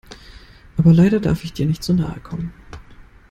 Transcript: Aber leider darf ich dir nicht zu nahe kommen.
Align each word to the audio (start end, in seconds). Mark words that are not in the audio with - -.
Aber 0.77 0.93
leider 0.93 1.19
darf 1.19 1.43
ich 1.43 1.53
dir 1.53 1.67
nicht 1.67 1.83
zu 1.83 1.93
nahe 1.93 2.19
kommen. 2.21 2.51